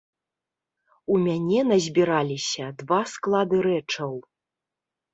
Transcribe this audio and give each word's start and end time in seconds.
У 1.15 1.17
мяне 1.25 1.59
назбіраліся 1.73 2.73
два 2.83 3.01
склады 3.15 3.57
рэчаў. 3.71 4.21